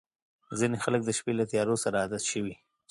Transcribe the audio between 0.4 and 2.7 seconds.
•ځینې خلک د شپې له تیارو سره عادت شوي.